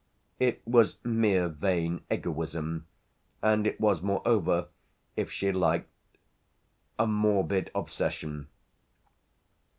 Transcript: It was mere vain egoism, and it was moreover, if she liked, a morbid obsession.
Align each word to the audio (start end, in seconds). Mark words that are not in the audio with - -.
It 0.39 0.63
was 0.67 0.97
mere 1.03 1.47
vain 1.47 2.01
egoism, 2.09 2.87
and 3.43 3.67
it 3.67 3.79
was 3.79 4.01
moreover, 4.01 4.69
if 5.15 5.31
she 5.31 5.51
liked, 5.51 5.91
a 6.97 7.05
morbid 7.05 7.69
obsession. 7.75 8.47